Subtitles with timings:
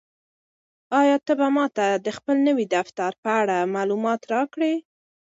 [0.99, 4.73] آیا ته به ماته د خپل نوي دفتر په اړه معلومات راکړې؟